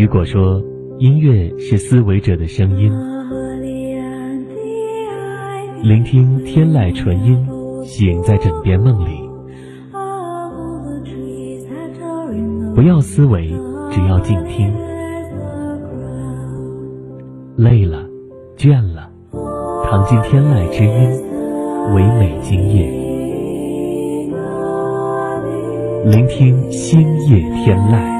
[0.00, 0.64] 雨果说
[0.98, 2.90] 音乐是思维者的声音，
[5.82, 7.46] 聆听天籁纯音，
[7.84, 9.20] 醒在枕边梦里。
[12.74, 13.48] 不要思维，
[13.90, 14.72] 只要静听。
[17.56, 18.02] 累了，
[18.56, 19.10] 倦了，
[19.84, 21.22] 躺进天籁之音，
[21.94, 22.86] 唯美今夜。
[26.06, 28.19] 聆听星夜天籁。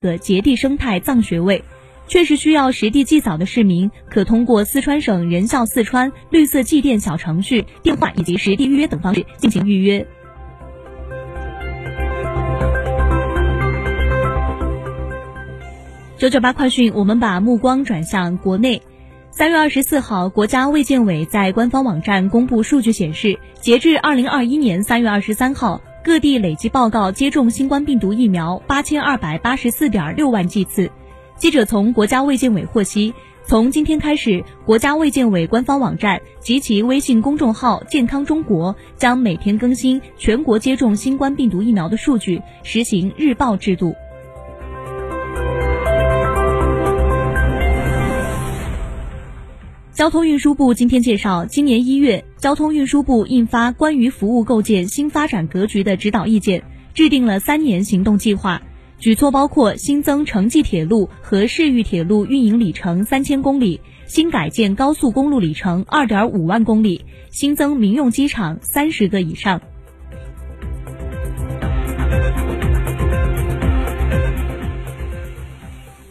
[0.00, 1.64] 的节地生态藏学位，
[2.06, 10.06] 确实需要实地祭扫的市民，可通过四川省人孝四川绿色祭奠小程序、电话以及实地预约等方式进行预约。
[16.16, 18.80] 九九八快讯，我们把目光转向国内。
[19.32, 30.90] 三月二十四号，国家卫健委在官方网站公布数据显示，截至二零二一年三月二十三号，各地累计报告接种新冠病毒疫苗八千二百八十四点六万剂次。
[31.36, 33.12] 记者从国家卫健委获悉，
[33.44, 43.94] 从今天开始，国家卫健委官方网站及其微信公众号“健康中国”将每天更新全国接种新冠病毒疫苗的数据，实行日报制度。
[49.98, 56.60] 交通运输部今天介绍，今年一月，交通运输部印发《关于服务构建新发展格局的指导意见》，
[56.94, 58.62] 制定了三年行动计划，
[59.00, 69.60] 举措包括新增城际铁路和市域铁路运营里程三千公里，新改建高速公路里程二点五万公里，新增民用机场三十个以上。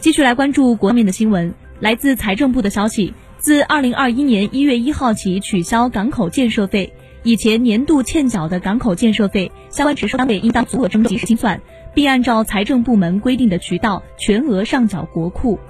[0.00, 3.14] 继续来关注国面的新闻，来自财政部的消息。
[3.38, 6.92] 自二零二一年一月一号起取消港口建设费，
[7.22, 11.60] 以前年度欠缴的港口建设费，相关直收单位应当足额征及时清算，
[11.94, 15.60] 并按照财政部门规定的渠道全额上缴国库。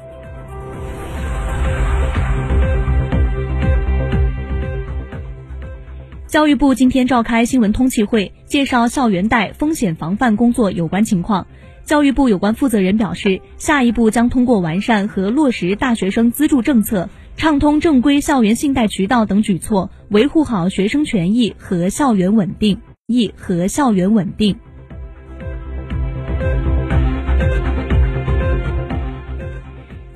[6.26, 11.46] 教育部今天召开新闻通气会，介绍校园贷风险防范工作有关情况。
[11.84, 17.08] 教育部有关负责人表示，下一步将通过完善和落实大学生资助政策。
[17.36, 22.80] 畅通正规校园信贷渠道等举措，维护好学生权益和校园稳定。
[23.06, 24.56] 益和校园稳定。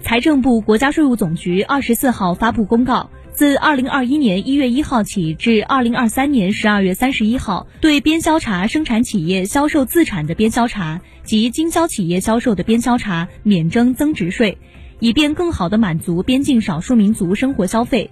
[0.01, 14.57] 财政部、国家税务总局二十四号发布公告，自二零二一年一月一号起至二零二三年十二月三十一号，对边销茶生产企业销售自产的边销茶及经销企业销售的边销茶免征增值税。
[15.01, 18.11] 以便更好地满足边境少数民族生活消费，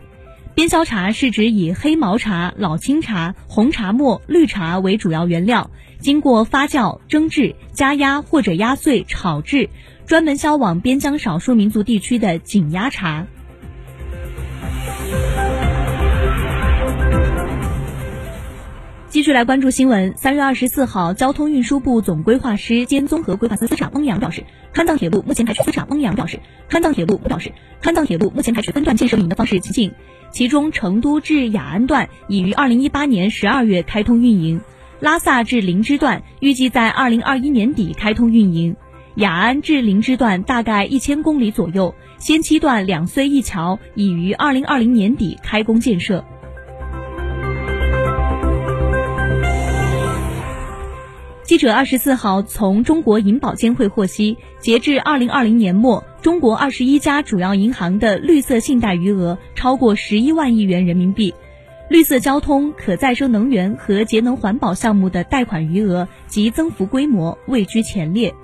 [0.54, 5.70] 边销茶是指以黑毛茶、老青茶、红茶末、绿茶为主要原料，
[6.00, 9.68] 经过发酵、蒸制、加压或者压碎、炒制，
[10.06, 13.26] 专门销往边疆少数民族地区的紧压茶。
[19.10, 20.12] 继续来关注新闻。
[20.18, 24.44] 三月二十四号，交通运输部总规划师兼综合规划司司长翁阳表示，
[24.74, 29.92] 川藏铁路目前采取司长翁阳表示，川藏铁路表示，川藏铁路目前采取分段建设运营的方式前进，
[30.30, 34.60] 其中成都至雅安段已于二零一八年十二月开通运营，
[35.00, 38.76] 拉萨至林芝段预计在二零二一年底开通运营，
[39.14, 46.26] 雅安至林芝段大概一千公里左右，先期段两隧一桥已于二零二零年底开工建设。
[51.48, 61.32] 记者二十四号从中国银保监会获悉，截至二零二零年末，中国二十一家主要银行的绿色信贷余额超过十一万亿元人民币，
[61.88, 68.34] 绿色交通、可再生能源和节能环保项目的贷款余额及增幅规模位居前列。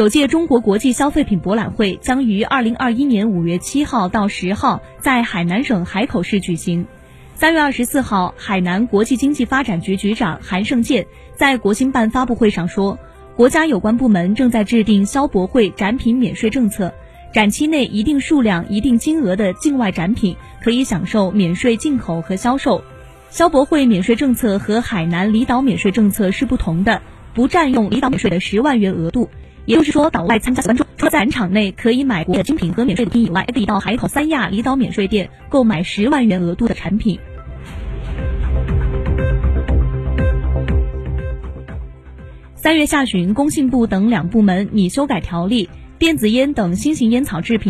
[0.00, 6.86] 首届中国国际消费品博览会将于二零二一年五月七号到十号在海南省海口市举行。
[7.34, 11.06] 三月二十四号，海南国际经济发展局局长韩胜建
[11.36, 12.98] 在国新办发布会上说，
[13.36, 16.94] 国家有关部门正在制定消博会展品免税政策，
[17.34, 22.82] 展期内一定数量、一定金额的境外展品可以享受免税进口和销售。
[23.28, 27.02] 消博会免税政策和海南离岛免税政策是不同的，
[27.34, 29.28] 不占用离岛免税的十万元额度。
[29.70, 37.20] 也就是说，岛外参加观众除了在场内可以买国的精品和免税品以外，还可以到海口三亚离岛免税店购买十万元额度的产品。
[42.56, 45.70] 三月下旬，工信部等两部门拟修改条例，
[46.00, 47.68] 电子烟等新型烟草制品